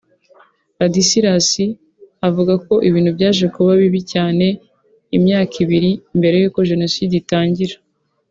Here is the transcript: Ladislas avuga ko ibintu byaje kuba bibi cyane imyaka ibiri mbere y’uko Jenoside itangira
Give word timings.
Ladislas 0.79 1.49
avuga 2.27 2.53
ko 2.65 2.73
ibintu 2.89 3.09
byaje 3.17 3.45
kuba 3.55 3.71
bibi 3.81 4.01
cyane 4.13 4.45
imyaka 5.17 5.55
ibiri 5.63 5.91
mbere 6.17 6.35
y’uko 6.41 6.59
Jenoside 6.69 7.13
itangira 7.21 7.75